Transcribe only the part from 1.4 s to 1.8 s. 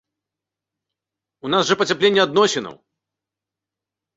У нас жа